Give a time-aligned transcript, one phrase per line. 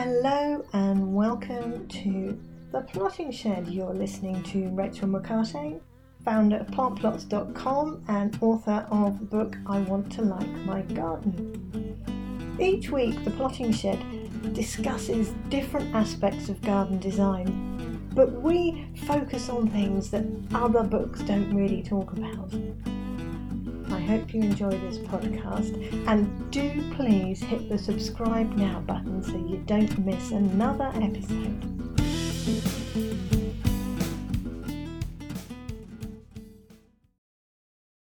[0.00, 2.38] Hello and welcome to
[2.70, 3.66] The Plotting Shed.
[3.66, 5.80] You're listening to Rachel McCarthy,
[6.24, 12.56] founder of plantplots.com and author of the book I Want to Like My Garden.
[12.60, 13.98] Each week, The Plotting Shed
[14.54, 20.24] discusses different aspects of garden design, but we focus on things that
[20.54, 22.54] other books don't really talk about.
[23.90, 25.74] I hope you enjoy this podcast
[26.06, 31.64] and do please hit the subscribe now button so you don't miss another episode.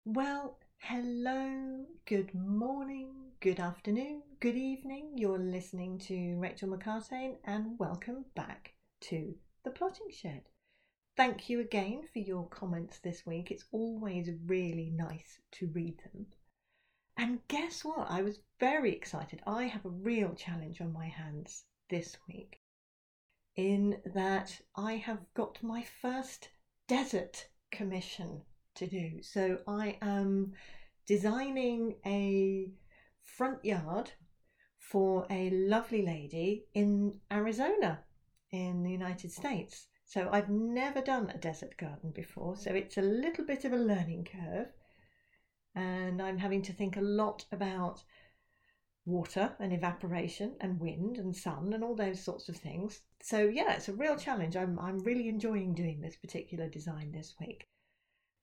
[0.06, 3.10] Well, hello, good morning,
[3.42, 5.12] good afternoon, good evening.
[5.18, 10.44] You're listening to Rachel McCartane and welcome back to The Plotting Shed.
[11.16, 13.52] Thank you again for your comments this week.
[13.52, 16.26] It's always really nice to read them.
[17.18, 18.10] And guess what?
[18.10, 19.40] I was very excited.
[19.46, 22.62] I have a real challenge on my hands this week
[23.56, 26.50] in that I have got my first
[26.88, 28.42] desert commission
[28.76, 29.22] to do.
[29.22, 30.54] So I am
[31.06, 32.72] designing a
[33.22, 34.12] front yard
[34.80, 38.00] for a lovely lady in Arizona
[38.52, 39.88] in the United States.
[40.14, 43.78] So I've never done a desert garden before, so it's a little bit of a
[43.78, 44.68] learning curve.
[45.74, 48.04] And I'm having to think a lot about
[49.06, 53.02] water and evaporation and wind and sun and all those sorts of things.
[53.24, 54.56] So yeah, it's a real challenge.
[54.56, 57.68] I'm I'm really enjoying doing this particular design this week.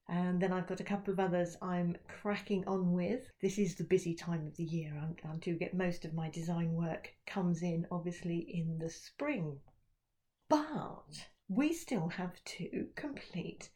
[0.09, 3.31] And then I've got a couple of others I'm cracking on with.
[3.41, 5.01] This is the busy time of the year.
[5.01, 9.61] I'm, I do get most of my design work comes in obviously in the spring.
[10.49, 13.71] But we still have to complete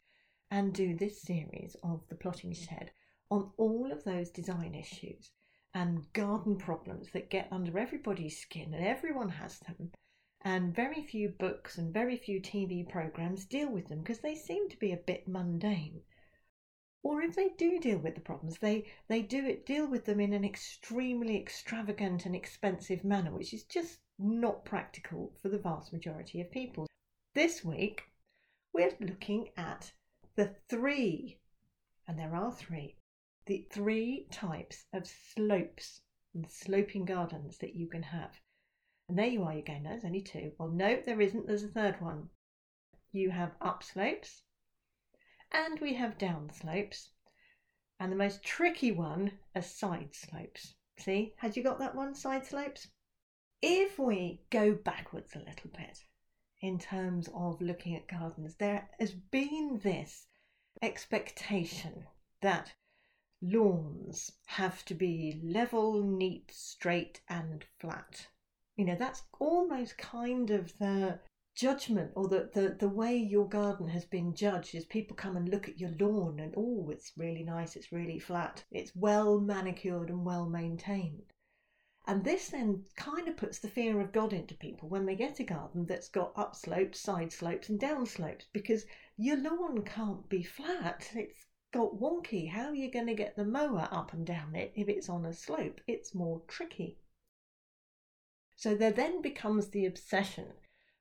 [0.49, 2.89] and do this series of the plotting shed
[3.29, 5.31] on all of those design issues
[5.73, 9.91] and garden problems that get under everybody's skin and everyone has them.
[10.39, 14.69] And very few books and very few TV programs deal with them because they seem
[14.69, 16.01] to be a bit mundane.
[17.03, 20.21] Or if they do deal with the problems they they do it deal with them
[20.21, 25.91] in an extremely extravagant and expensive manner which is just not practical for the vast
[25.91, 26.87] majority of people
[27.35, 28.03] this week,
[28.73, 29.91] we're looking at
[30.37, 31.37] the three,
[32.07, 32.95] and there are three,
[33.45, 35.99] the three types of slopes
[36.33, 38.31] and sloping gardens that you can have.
[39.09, 40.53] And there you are, you're going, there's only two.
[40.57, 42.29] Well, no, there isn't, there's a third one.
[43.11, 44.41] You have upslopes
[45.51, 47.09] and we have downslopes.
[47.99, 50.75] and the most tricky one are side slopes.
[50.99, 52.87] See, had you got that one, side slopes?
[53.61, 55.99] If we go backwards a little bit,
[56.65, 58.55] in terms of looking at gardens.
[58.55, 60.25] There has been this
[60.81, 62.07] expectation
[62.41, 62.73] that
[63.39, 68.27] lawns have to be level, neat, straight, and flat.
[68.75, 71.19] You know, that's almost kind of the
[71.55, 75.47] judgment or the, the, the way your garden has been judged is people come and
[75.47, 80.09] look at your lawn and oh it's really nice it's really flat it's well manicured
[80.09, 81.31] and well maintained
[82.07, 85.39] and this then kind of puts the fear of God into people when they get
[85.39, 88.85] a garden that's got up slopes, side slopes, and down slopes because
[89.17, 91.09] your lawn can't be flat.
[91.15, 92.49] It's got wonky.
[92.49, 95.25] How are you going to get the mower up and down it if it's on
[95.25, 95.81] a slope?
[95.87, 96.99] It's more tricky.
[98.55, 100.53] So there then becomes the obsession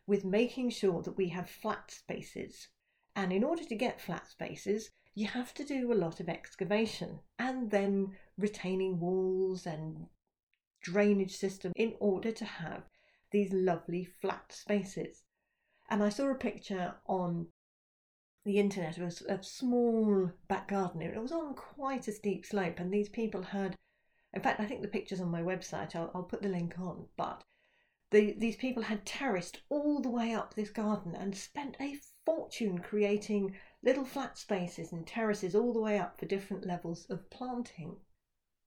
[0.07, 2.69] with making sure that we have flat spaces.
[3.15, 7.21] And in order to get flat spaces, you have to do a lot of excavation
[7.39, 10.09] and then retaining walls and
[10.85, 12.83] drainage system in order to have
[13.33, 15.25] these lovely flat spaces.
[15.91, 17.49] And I saw a picture on
[18.45, 21.01] the internet of a, small back garden.
[21.01, 23.75] It was on quite a steep slope, and these people had,
[24.35, 27.07] in fact, I think the picture's on my website, I'll, I'll put the link on,
[27.17, 27.43] but
[28.11, 32.79] the, these people had terraced all the way up this garden and spent a fortune
[32.79, 37.97] creating little flat spaces and terraces all the way up for different levels of planting.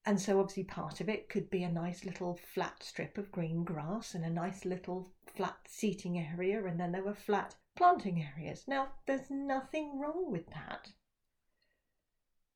[0.07, 3.65] And so, obviously, part of it could be a nice little flat strip of green
[3.65, 8.69] grass and a nice little flat seating area, and then there were flat planting areas.
[8.69, 10.93] Now, there's nothing wrong with that.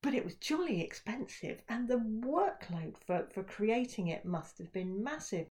[0.01, 5.03] But it was jolly expensive, and the workload for, for creating it must have been
[5.03, 5.49] massive.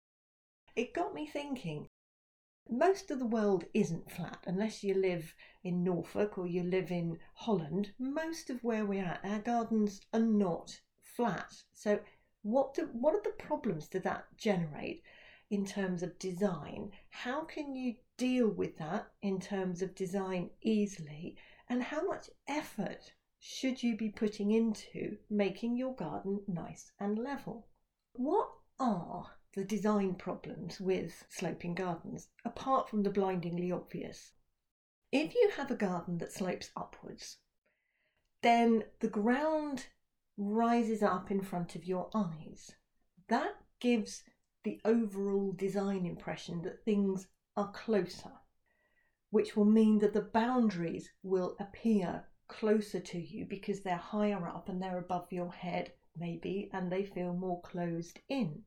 [0.75, 1.87] It got me thinking
[2.69, 5.33] most of the world isn't flat unless you live
[5.63, 7.93] in Norfolk or you live in Holland.
[7.97, 10.81] Most of where we're our gardens are not
[11.15, 11.53] flat.
[11.73, 11.99] So
[12.41, 15.03] what do, what are the problems that that generate
[15.49, 16.91] in terms of design?
[17.09, 21.37] How can you deal with that in terms of design easily?
[21.69, 27.67] And how much effort should you be putting into making your garden nice and level?
[28.13, 34.33] What are the design problems with sloping gardens, apart from the blindingly obvious.
[35.13, 37.37] If you have a garden that slopes upwards,
[38.41, 39.87] then the ground
[40.37, 42.75] rises up in front of your eyes.
[43.27, 44.23] That gives
[44.63, 48.31] the overall design impression that things are closer,
[49.29, 54.69] which will mean that the boundaries will appear closer to you because they're higher up
[54.69, 58.63] and they're above your head, maybe, and they feel more closed in.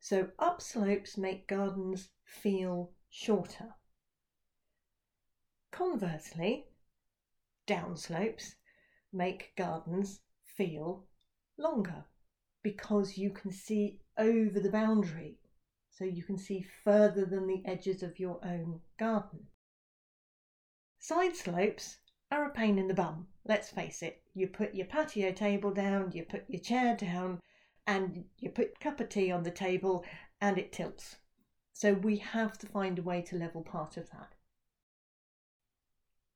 [0.00, 3.74] So, upslopes make gardens feel shorter.
[5.70, 6.66] Conversely,
[7.66, 8.54] downslopes
[9.12, 10.20] make gardens
[10.56, 11.04] feel
[11.58, 12.04] longer
[12.62, 15.38] because you can see over the boundary,
[15.90, 19.46] so you can see further than the edges of your own garden.
[20.98, 21.98] Side slopes
[22.30, 24.22] are a pain in the bum, let's face it.
[24.34, 27.40] You put your patio table down, you put your chair down,
[27.86, 30.04] and you put a cup of tea on the table,
[30.40, 31.16] and it tilts.
[31.72, 34.34] So we have to find a way to level part of that.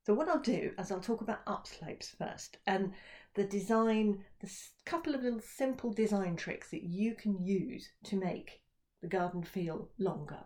[0.06, 2.93] So what I'll do is I'll talk about upslopes first and
[3.35, 4.50] the design, the
[4.85, 8.62] couple of little simple design tricks that you can use to make
[9.00, 10.44] the garden feel longer.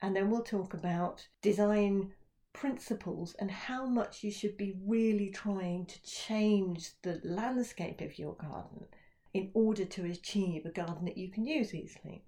[0.00, 2.12] And then we'll talk about design
[2.52, 8.34] principles and how much you should be really trying to change the landscape of your
[8.34, 8.86] garden
[9.34, 12.24] in order to achieve a garden that you can use easily.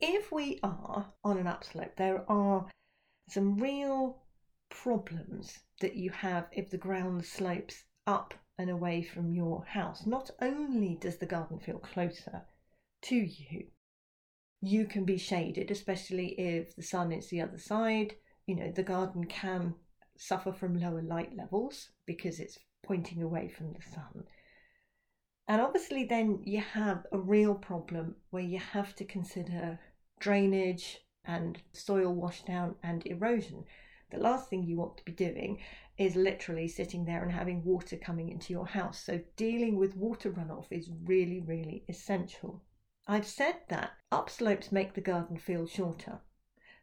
[0.00, 2.66] If we are on an upslope, there are
[3.28, 4.22] some real
[4.68, 10.06] problems that you have if the ground slopes up and away from your house.
[10.06, 12.42] Not only does the garden feel closer
[13.02, 13.66] to you,
[14.62, 18.14] you can be shaded, especially if the sun is the other side.
[18.46, 19.74] You know, the garden can
[20.16, 24.24] suffer from lower light levels because it's pointing away from the sun.
[25.48, 29.78] And obviously, then you have a real problem where you have to consider
[30.18, 33.64] drainage and soil washdown and erosion
[34.10, 35.58] the last thing you want to be doing
[35.98, 39.02] is literally sitting there and having water coming into your house.
[39.02, 42.62] So, dealing with water runoff is really, really essential.
[43.06, 46.20] I've said that upslopes make the garden feel shorter.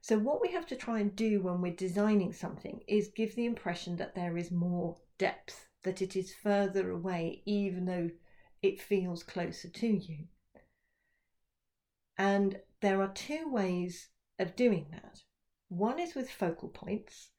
[0.01, 3.45] So, what we have to try and do when we're designing something is give the
[3.45, 8.09] impression that there is more depth, that it is further away, even though
[8.61, 10.27] it feels closer to you.
[12.17, 15.21] And there are two ways of doing that.
[15.69, 17.29] One is with focal points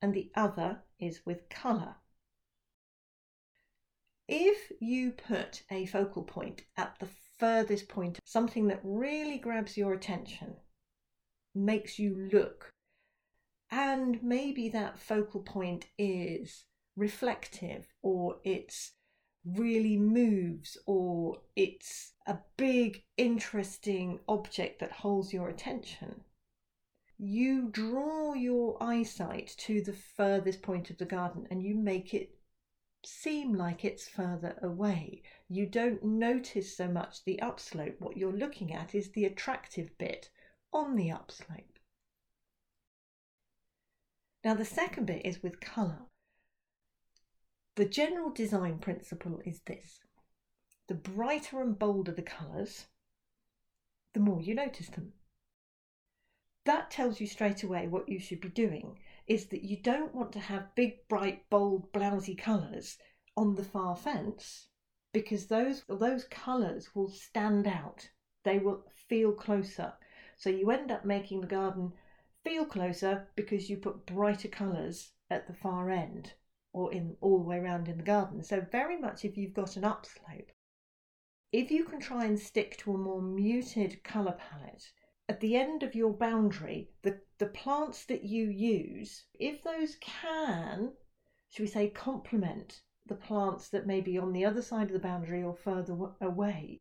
[0.00, 1.96] and the other is with colour.
[4.28, 7.08] If you put a focal point at the
[7.38, 10.56] furthest point, something that really grabs your attention,
[11.54, 12.70] makes you look,
[13.70, 16.64] and maybe that focal point is
[16.96, 18.92] reflective or it's
[19.44, 26.22] really moves or it's a big interesting object that holds your attention
[27.18, 32.38] you draw your eyesight to the furthest point of the garden and you make it
[33.04, 35.22] seem like it's further away.
[35.48, 37.96] You don't notice so much the upslope.
[38.00, 40.30] What you're looking at is the attractive bit
[40.72, 41.78] on the upslope.
[44.44, 46.06] Now, the second bit is with colour.
[47.74, 50.00] The general design principle is this
[50.86, 52.86] the brighter and bolder the colours,
[54.14, 55.12] the more you notice them
[56.68, 60.32] that tells you straight away what you should be doing is that you don't want
[60.32, 62.98] to have big, bright, bold, blousy colours
[63.36, 64.68] on the far fence
[65.12, 68.10] because those those colours will stand out.
[68.44, 69.94] They will feel closer.
[70.36, 71.94] So you end up making the garden
[72.44, 76.34] feel closer because you put brighter colours at the far end
[76.74, 78.42] or in all the way around in the garden.
[78.42, 80.52] So very much if you've got an upslope,
[81.50, 84.92] if you can try and stick to a more muted colour palette,
[85.28, 90.92] at the end of your boundary, the, the plants that you use, if those can,
[91.50, 94.98] should we say, complement the plants that may be on the other side of the
[94.98, 96.78] boundary or further away,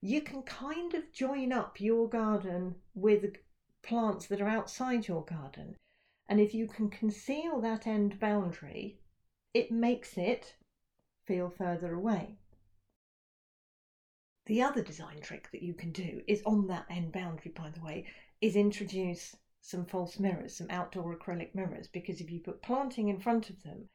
[0.00, 3.36] you can kind of join up your garden with
[3.82, 5.76] plants that are outside your garden.
[6.28, 9.00] And if you can conceal that end boundary,
[9.52, 10.56] it makes it
[11.26, 12.38] feel further away.
[14.48, 17.82] The other design trick that you can do is on that end boundary, by the
[17.82, 18.06] way,
[18.40, 23.20] is introduce some false mirrors, some outdoor acrylic mirrors, because if you put planting in
[23.20, 23.90] front of them,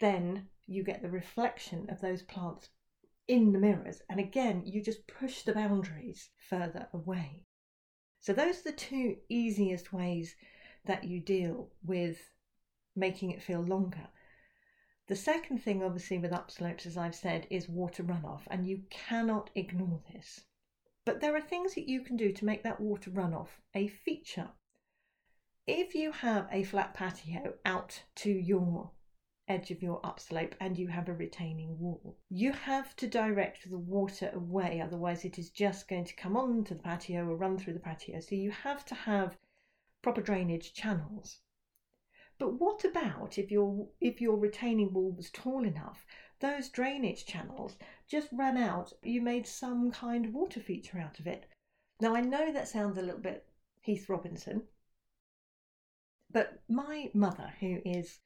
[0.00, 2.68] then you get the reflection of those plants
[3.28, 4.02] in the mirrors.
[4.10, 7.46] And again, you just push the boundaries further away.
[8.20, 10.36] So, those are the two easiest ways
[10.84, 12.18] that you deal with
[12.94, 14.08] making it feel longer.
[15.06, 19.50] The second thing, obviously, with upslopes, as I've said, is water runoff, and you cannot
[19.54, 20.46] ignore this.
[21.04, 24.52] But there are things that you can do to make that water runoff a feature.
[25.66, 28.92] If you have a flat patio out to your
[29.46, 33.78] edge of your upslope and you have a retaining wall, you have to direct the
[33.78, 37.74] water away, otherwise, it is just going to come onto the patio or run through
[37.74, 38.20] the patio.
[38.20, 39.36] So, you have to have
[40.00, 41.40] proper drainage channels.
[42.38, 46.04] But what about if your if your retaining wall was tall enough
[46.40, 48.92] those drainage channels just ran out.
[49.02, 51.48] You made some kind of water feature out of it.
[52.00, 53.46] Now, I know that sounds a little bit
[53.80, 54.64] Heath Robinson,
[56.30, 58.18] but my mother, who is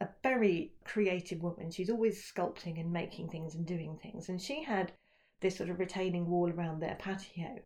[0.00, 4.64] a very creative woman, she's always sculpting and making things and doing things, and she
[4.64, 4.92] had
[5.40, 7.62] this sort of retaining wall around their patio.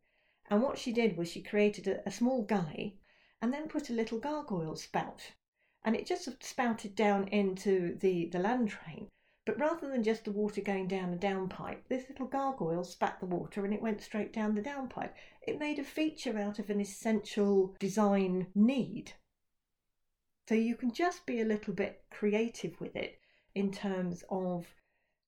[0.50, 3.00] And what she did was she created a, a small gully
[3.40, 5.32] and then put a little gargoyle spout.
[5.84, 9.08] And it just spouted down into the, the land drain.
[9.44, 13.26] But rather than just the water going down a downpipe, this little gargoyle spat the
[13.26, 15.10] water and it went straight down the downpipe.
[15.40, 19.14] It made a feature out of an essential design need.
[20.48, 23.18] So you can just be a little bit creative with it
[23.54, 24.74] in terms of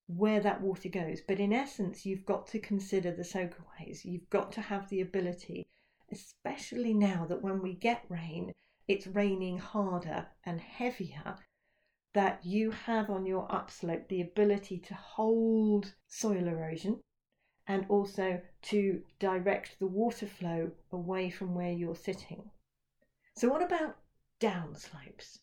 [0.07, 1.19] where that water goes.
[1.19, 4.05] But in essence, you've got to consider the soakaways.
[4.05, 5.67] You've got to have the ability,
[6.11, 8.53] especially now that when we get rain,
[8.87, 11.37] it's raining harder and heavier
[12.13, 17.01] that you have on your upslope the ability to hold soil erosion
[17.67, 22.49] and also to direct the water flow away from where you're sitting.
[23.35, 23.97] So, what about
[24.39, 25.39] downslopes?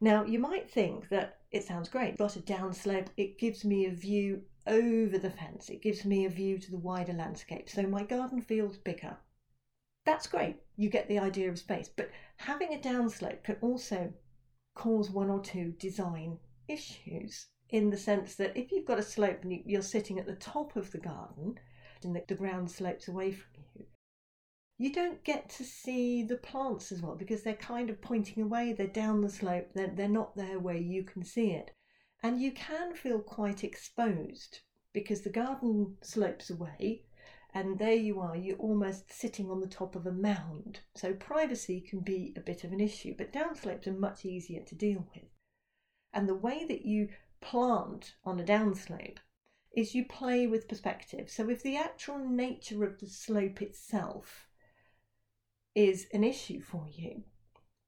[0.00, 2.18] Now, you might think that it sounds great.
[2.18, 6.30] Got a downslope, it gives me a view over the fence, it gives me a
[6.30, 9.16] view to the wider landscape, so my garden feels bigger.
[10.08, 14.14] That's great, you get the idea of space, but having a downslope can also
[14.74, 19.40] cause one or two design issues in the sense that if you've got a slope
[19.42, 21.60] and you're sitting at the top of the garden
[22.02, 23.84] and the, ground slopes away from you,
[24.78, 28.72] you don't get to see the plants as well because they're kind of pointing away,
[28.72, 31.70] they're down the slope, they're, they're not there where you can see it.
[32.22, 34.60] And you can feel quite exposed
[34.94, 37.02] because the garden slopes away
[37.58, 40.78] and there you are, you're almost sitting on the top of a mound.
[40.94, 44.76] So privacy can be a bit of an issue, but downslopes are much easier to
[44.76, 45.24] deal with.
[46.12, 47.08] And the way that you
[47.40, 49.18] plant on a downslope
[49.76, 51.30] is you play with perspective.
[51.30, 54.46] So if the actual nature of the slope itself
[55.74, 57.24] is an issue for you,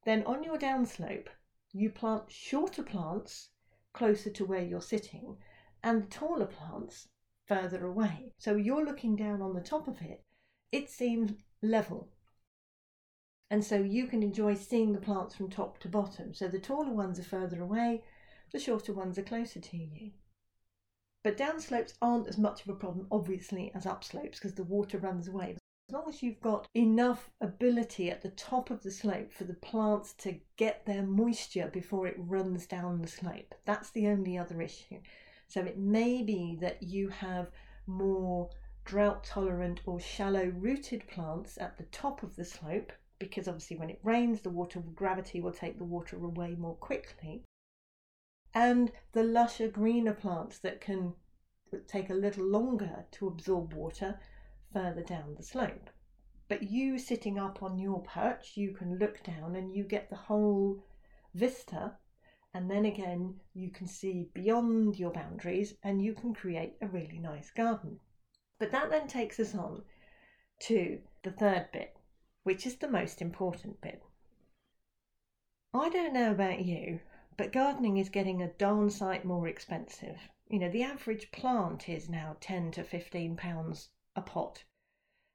[0.05, 1.29] then on your downslope,
[1.71, 3.51] you plant shorter plants
[3.93, 5.37] closer to where you're sitting
[5.81, 7.07] and taller plants
[7.51, 8.33] further away.
[8.39, 10.23] So you're looking down on the top of it,
[10.71, 12.09] it seems level.
[13.51, 16.33] And so you can enjoy seeing the plants from top to bottom.
[16.33, 18.05] So the taller ones are further away,
[18.53, 20.13] the shorter ones are closer to you.
[21.25, 25.27] But downslopes aren't as much of a problem, obviously, as upslopes because the water runs
[25.27, 25.57] away.
[25.89, 29.55] As long as you've got enough ability at the top of the slope for the
[29.55, 34.63] plants to get their moisture before it runs down the slope, that's the only other
[34.63, 35.01] issue.
[35.51, 37.51] So it may be that you have
[37.85, 38.51] more
[38.85, 43.91] drought tolerant or shallow rooted plants at the top of the slope because obviously when
[43.91, 47.43] it rains the water gravity will take the water away more quickly.
[48.55, 51.15] And the lusher greener plants that can
[51.89, 54.21] take a little longer to absorb water
[54.73, 55.91] further down the slope.
[56.47, 60.17] But you sitting up on your perch you can look down and you get the
[60.31, 60.85] whole
[61.35, 61.97] vista
[62.53, 67.19] and then again you can see beyond your boundaries and you can create a really
[67.19, 68.01] nice garden.
[68.59, 69.83] But that then takes us on
[70.61, 71.97] to the third bit,
[72.43, 74.03] which is the most important bit.
[75.73, 77.01] I don't know about you,
[77.37, 80.19] but gardening is getting a darn sight more expensive.
[80.49, 84.65] You know, the average plant is now 10 to 15 pounds a pot.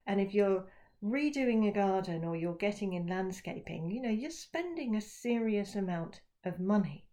[0.05, 0.65] And if you're
[1.01, 6.19] redoing a garden or you're getting in landscaping, you know, you're spending a serious amount
[6.45, 7.05] of money.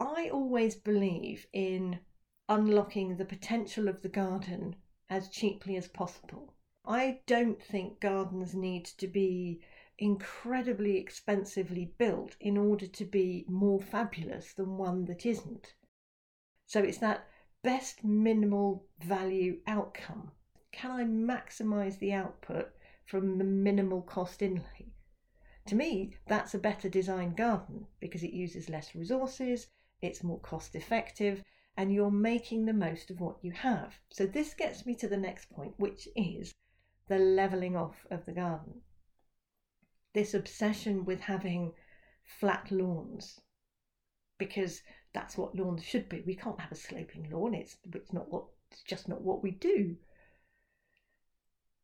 [0.00, 2.00] I always believe in
[2.48, 4.76] unlocking the potential of the garden
[5.10, 6.54] as cheaply as possible.
[6.84, 9.60] I don't think gardens need to be
[9.98, 15.74] incredibly expensively built in order to be more fabulous than one that isn't.
[16.66, 17.26] So it's that
[17.62, 20.30] best minimal value outcome.
[20.70, 22.70] Can I maximize the output
[23.04, 24.92] from the minimal cost inlay?
[25.68, 29.66] To me, that's a better designed garden because it uses less resources,
[30.00, 31.44] it's more cost effective,
[31.76, 34.00] and you're making the most of what you have.
[34.08, 36.54] So, this gets me to the next point, which is
[37.08, 38.80] the levelling off of the garden.
[40.14, 41.74] This obsession with having
[42.24, 43.38] flat lawns,
[44.38, 44.80] because
[45.12, 46.22] that's what lawns should be.
[46.22, 49.50] We can't have a sloping lawn, it's, it's, not what, it's just not what we
[49.50, 49.98] do.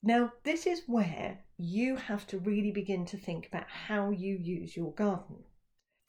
[0.07, 4.77] Now, this is where you have to really begin to think about how you use
[4.77, 5.45] your garden.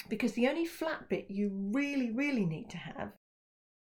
[0.10, 3.14] Because the only flat bit you really, really need to have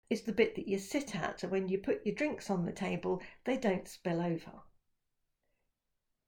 [0.09, 2.73] is the bit that you sit at, so when you put your drinks on the
[2.73, 4.51] table, they don't spill over.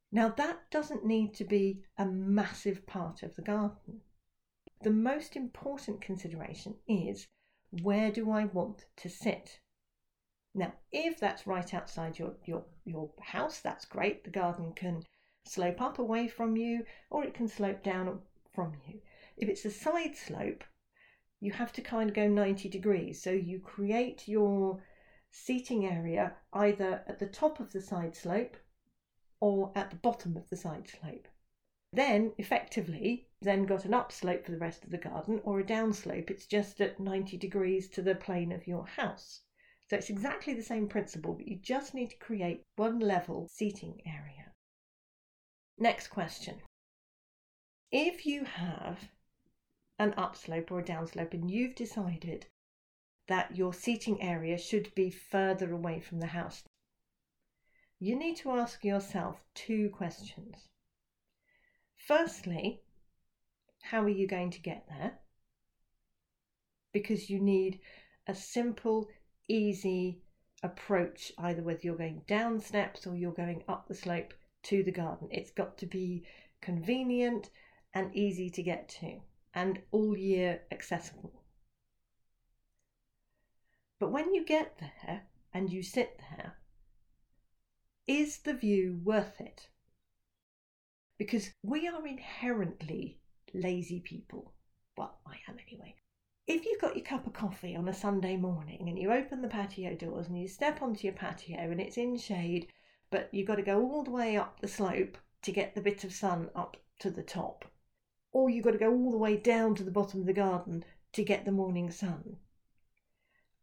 [0.09, 3.99] Now, that doesn't need to be a massive part of the garden.
[4.83, 7.27] The most important consideration is
[7.83, 9.59] where do I want to sit?
[10.57, 14.23] Now, if that's right outside your, your, your house, that's great.
[14.23, 15.03] The garden can
[15.43, 18.21] slope up away from you or it can slope down
[18.53, 19.01] from you.
[19.35, 20.63] If it's a side slope,
[21.41, 23.21] you have to kind of go 90 degrees.
[23.21, 24.81] So you create your
[25.29, 28.55] seating area either at the top of the side slope
[29.41, 31.27] or at the bottom of the side slope.
[31.91, 36.29] Then, effectively, then got an upslope for the rest of the garden or a downslope.
[36.29, 39.41] It's just at 90 degrees to the plane of your house.
[39.89, 44.01] So it's exactly the same principle, but you just need to create one level seating
[44.05, 44.51] area.
[45.77, 46.61] Next question.
[47.91, 49.09] If you have
[49.99, 52.47] an upslope or a downslope and you've decided
[53.27, 56.63] that your seating area should be further away from the house,
[57.99, 60.67] you need to ask yourself two questions.
[61.95, 62.81] Firstly,
[63.81, 65.19] how are you going to get there?
[66.91, 67.79] Because you need
[68.27, 69.07] a simple,
[69.47, 70.21] easy
[70.63, 74.33] approach, either whether you're going down steps or you're going up the slope
[74.63, 75.27] to the garden.
[75.31, 76.23] It's got to be
[76.61, 77.49] convenient
[77.93, 79.21] and easy to get to
[79.53, 81.41] and all year accessible.
[83.99, 85.23] But when you get there
[85.53, 86.57] and you sit there,
[88.07, 89.69] is the view worth it?
[91.17, 93.19] Because we are inherently
[93.53, 94.53] lazy people.
[94.97, 95.95] Well, I am anyway.
[96.47, 99.47] If you've got your cup of coffee on a Sunday morning and you open the
[99.47, 102.67] patio doors and you step onto your patio and it's in shade,
[103.09, 106.03] but you've got to go all the way up the slope to get the bit
[106.03, 107.65] of sun up to the top,
[108.31, 110.85] or you've got to go all the way down to the bottom of the garden
[111.13, 112.37] to get the morning sun.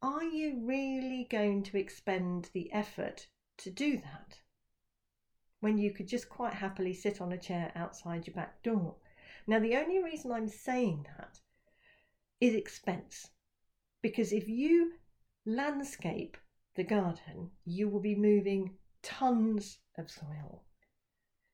[0.03, 4.40] Are you really going to expend the effort to do that?
[5.61, 8.97] When you could just quite happily sit on a chair outside your back door.
[9.47, 11.38] Now, the only reason I'm saying that
[12.43, 13.31] is expense.
[14.03, 14.95] Because if you
[15.47, 16.37] landscape
[16.75, 20.65] the garden, you will be moving tons of soil.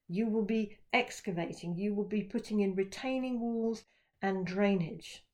[0.08, 3.84] You will be excavating, you will be putting in retaining walls
[4.22, 5.26] and drainage,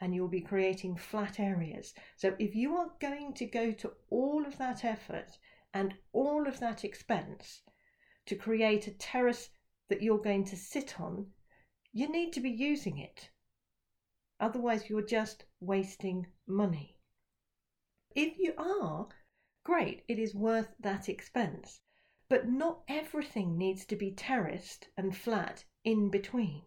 [0.00, 1.92] and you'll be creating flat areas.
[2.16, 5.36] So, if you are going to go to all of that effort
[5.74, 7.62] and all of that expense
[8.26, 9.50] to create a terrace
[9.88, 11.26] that you're going to sit on,
[11.92, 13.30] you need to be using it.
[14.38, 16.96] Otherwise, you're just wasting money.
[18.14, 19.08] If you are,
[19.64, 21.80] great, it is worth that expense.
[22.28, 26.62] But not everything needs to be terraced and flat in between.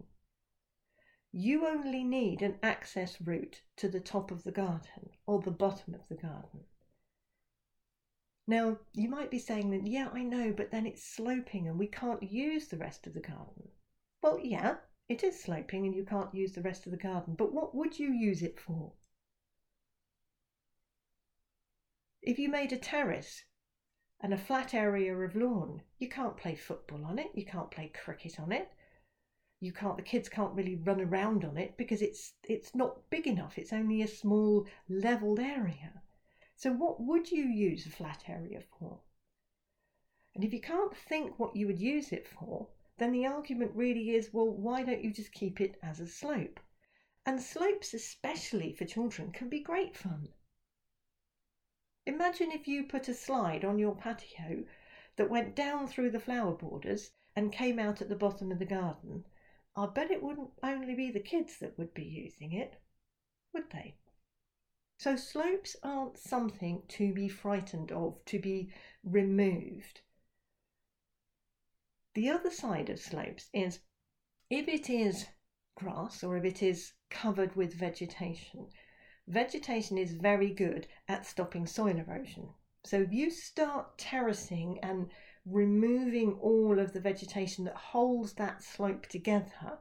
[1.31, 5.93] You only need an access route to the top of the garden or the bottom
[5.93, 6.65] of the garden.
[8.47, 11.85] Now, you might be saying that, yeah, I know, but then it's sloping and we
[11.85, 13.69] can't use the rest of the garden.
[14.23, 14.77] Well, yeah,
[15.09, 17.97] it is sloping and you can't use the rest of the garden, but what would
[17.97, 18.93] you use it for?
[22.21, 23.43] If you made a terrace
[24.21, 27.91] and a flat area of lawn, you can't play football on it, you can't play
[28.03, 28.69] cricket on it.
[29.59, 33.27] You can't the kids can't really run around on it because it's it's not big
[33.27, 33.57] enough.
[33.57, 36.01] It's only a small leveled area.
[36.55, 38.99] So what would you use a flat area for?
[40.35, 42.69] And if you can't think what you would use it for,
[42.99, 46.59] then the argument really is well, why don't you just keep it as a slope?
[47.25, 50.29] And slopes, especially for children, can be great fun.
[52.05, 54.65] Imagine if you put a slide on your patio
[55.15, 58.65] that went down through the flower borders and came out at the bottom of the
[58.65, 59.25] garden.
[59.75, 62.81] I bet it wouldn't only be the kids that would be using it,
[63.53, 63.95] would they?
[64.97, 70.01] So slopes aren't something to be frightened of, to be removed.
[72.15, 73.81] The other side of slopes is
[74.49, 75.27] if it is
[75.75, 78.69] grass or if it is covered with vegetation,
[79.27, 82.49] vegetation is very good at stopping soil erosion.
[82.83, 85.11] So if you start terracing and
[85.45, 89.77] removing all of the vegetation that holds that slope together,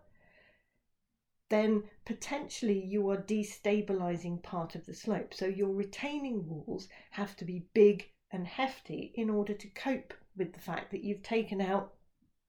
[1.48, 5.32] then potentially you are destabilizing part of the slope.
[5.32, 10.52] So your retaining walls have to be big and hefty in order to cope with
[10.52, 11.94] the fact that you've taken out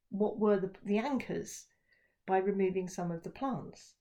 [0.10, 1.68] what were the, the anchors
[2.26, 3.96] by removing some of the plants.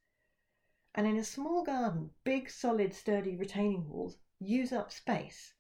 [0.95, 5.55] And in a small garden, big, solid, sturdy retaining walls use up space.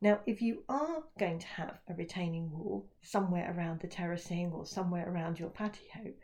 [0.00, 4.66] Now, if you are going to have a retaining wall somewhere around the terracing or
[4.66, 6.14] somewhere around your patio,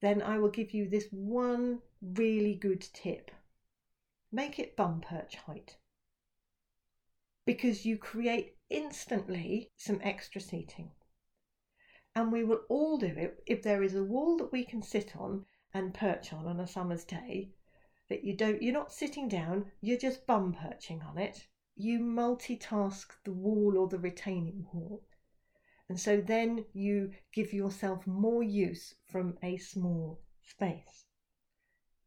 [0.00, 3.30] then I will give you this one really good tip.
[4.30, 5.78] Make it bum perch height
[7.46, 10.90] because you create instantly some extra seating.
[12.18, 15.14] And we will all do it if there is a wall that we can sit
[15.14, 17.52] on and perch on on a summer's day
[18.08, 21.46] that you don't you're not sitting down, you're just bum perching on it.
[21.76, 25.04] You multitask the wall or the retaining wall.
[25.88, 31.04] And so then you give yourself more use from a small space.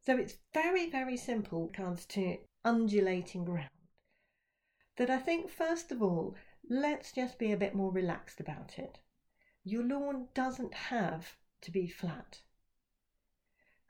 [0.02, 3.70] So it's very, very simple comes to undulating ground.
[4.98, 6.36] That I think, first of all,
[6.70, 9.00] let's just be a bit more relaxed about it.
[9.64, 12.42] Your lawn doesn't have to be flat.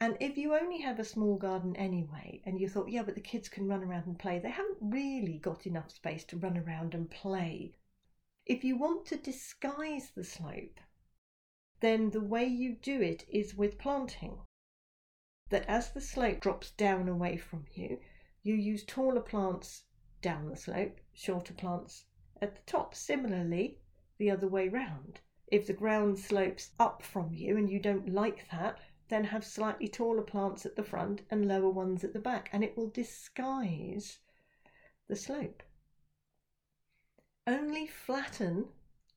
[0.01, 3.21] And if you only have a small garden anyway, and you thought, yeah, but the
[3.21, 6.93] kids can run around and play, they haven't really got enough space to run around
[6.93, 7.75] and play.
[8.45, 10.79] If you want to disguise the slope,
[11.79, 14.39] then the way you do it is with planting.
[15.49, 18.01] That as the slope drops down away from you,
[18.43, 19.83] you use taller plants
[20.21, 22.05] down the slope, shorter plants
[22.41, 22.95] at the top.
[22.95, 23.77] Similarly,
[24.17, 25.21] the other way round.
[25.51, 29.89] If the ground slopes up from you and you don't like that, then have slightly
[29.89, 34.19] taller plants at the front and lower ones at the back, and it will disguise
[35.09, 35.61] the slope.
[37.45, 38.69] Only flatten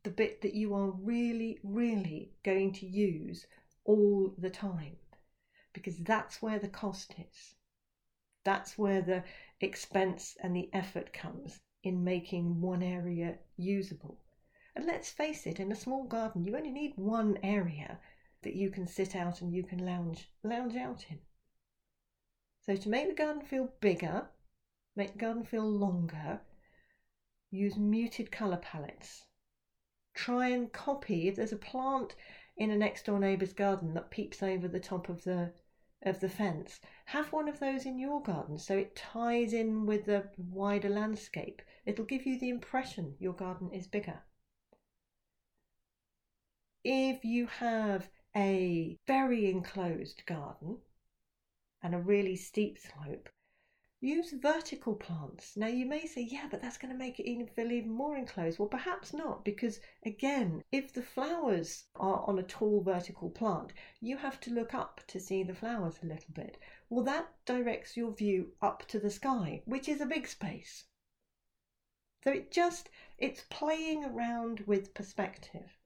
[0.03, 3.47] the bit that you are really, really going to use
[3.85, 4.97] all the time
[5.73, 7.55] because that's where the cost is.
[8.43, 9.23] That's where the
[9.61, 14.19] expense and the effort comes in making one area usable.
[14.77, 18.01] And let's face it, in a small garden, you only need one area
[18.43, 21.21] that you can sit out and you can lounge lounge out in.
[22.67, 24.29] So to make the garden feel bigger,
[24.97, 26.41] make the garden feel longer,
[27.51, 29.27] use muted colour palettes.
[30.13, 32.17] Try and copy if there's a plant
[32.57, 35.53] in a next door neighbour's garden that peeps over the top of the
[36.03, 36.81] of the fence.
[37.07, 41.63] Have one of those in your garden so it ties in with the wider landscape.
[41.87, 44.23] It'll give you the impression your garden is bigger.
[46.87, 50.83] If you have a very enclosed garden
[51.83, 53.31] and a really steep slope,
[54.03, 55.57] use vertical plants.
[55.57, 58.59] Now, you may say, yeah, but that's going to make it feel even more enclosed.
[58.59, 64.19] Well, perhaps not, because again, if the flowers are on a tall vertical plant, you
[64.19, 66.59] have to look up to see the flowers a little bit.
[66.91, 70.85] Well, that directs your view up to the sky, which is a big space.
[72.25, 75.79] So it just, it's playing around with perspective.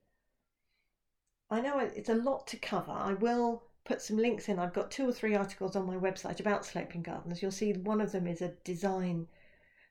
[1.51, 2.91] I know it's a lot to cover.
[2.91, 4.59] I will put some links in.
[4.59, 7.41] I've got two or three articles on my website about sloping gardens.
[7.41, 9.27] You'll see one of them is a design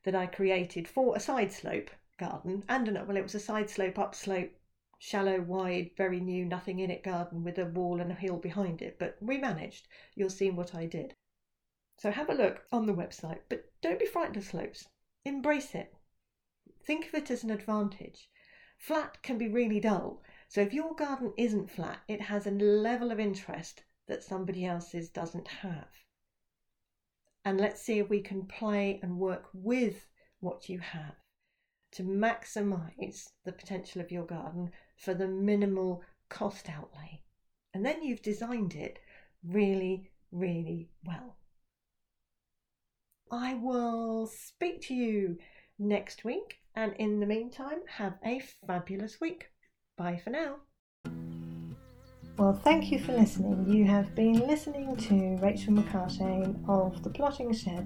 [0.05, 3.07] that I created for a side slope garden and another.
[3.07, 4.53] Well, it was a side slope, up slope,
[4.99, 8.81] shallow, wide, very new, nothing in it garden with a wall and a hill behind
[8.83, 8.97] it.
[8.99, 9.88] But we managed.
[10.14, 11.14] You'll see what I did.
[11.97, 14.88] So have a look on the website, but don't be frightened of slopes.
[15.25, 15.92] Embrace it.
[16.85, 18.31] Think of it as an advantage.
[18.79, 23.11] Flat can be really dull, so if your garden isn't flat, it has a level
[23.11, 25.88] of interest that somebody else's doesn't have.
[27.44, 30.06] And let's see if we can play and work with
[30.40, 31.16] what you have
[31.92, 37.22] to maximize the potential of your garden for the minimal cost outlay.
[37.74, 38.98] And then you've designed it
[39.46, 41.37] really, really well.
[43.30, 45.38] I will speak to you
[45.78, 49.50] next week, and in the meantime, have a fabulous week.
[49.98, 50.58] Bye for now.
[52.37, 53.68] Well, thank you for listening.
[53.68, 57.84] You have been listening to Rachel McCartain of The Plotting Shed.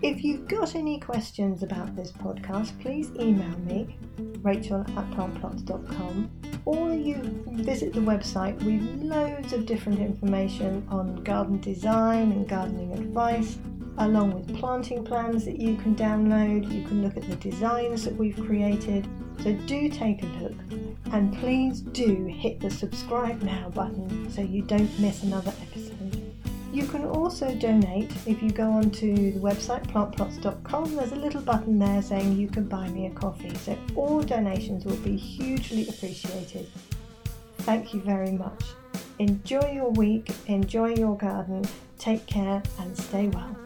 [0.00, 3.98] If you've got any questions about this podcast, please email me,
[4.40, 6.30] rachel at plantplots.com,
[6.64, 7.16] or you
[7.52, 13.58] visit the website with loads of different information on garden design and gardening advice,
[13.98, 16.72] along with planting plans that you can download.
[16.72, 19.06] You can look at the designs that we've created
[19.42, 20.65] so do take a look
[21.12, 26.34] and please do hit the subscribe now button so you don't miss another episode.
[26.72, 30.94] You can also donate if you go onto the website plantplots.com.
[30.94, 33.54] There's a little button there saying you can buy me a coffee.
[33.54, 36.66] So all donations will be hugely appreciated.
[37.60, 38.62] Thank you very much.
[39.18, 41.64] Enjoy your week, enjoy your garden,
[41.98, 43.56] take care and stay well.